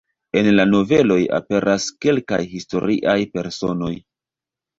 En 0.39 0.47
la 0.59 0.63
noveloj 0.69 1.17
aperas 1.39 1.85
kelkaj 2.07 2.41
historiaj 2.55 3.17
personoj. 3.37 3.93